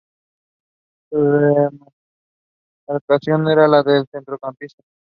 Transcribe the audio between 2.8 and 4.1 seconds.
demarcación era la de